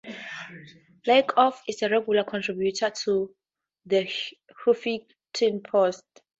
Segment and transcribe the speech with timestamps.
[1.05, 3.35] Lakoff is a regular contributor to
[3.85, 4.11] the
[4.65, 6.03] "Huffington Post".